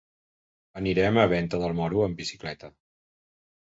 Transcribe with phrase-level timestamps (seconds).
[0.81, 2.75] Anirem a Venta del Moro amb bicicleta.